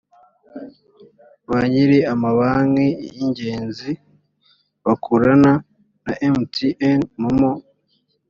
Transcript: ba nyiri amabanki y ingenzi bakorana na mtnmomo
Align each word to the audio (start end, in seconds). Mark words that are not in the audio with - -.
ba 1.49 1.59
nyiri 1.71 1.99
amabanki 2.13 2.87
y 3.15 3.17
ingenzi 3.25 3.91
bakorana 4.85 5.51
na 6.03 6.13
mtnmomo 6.33 7.51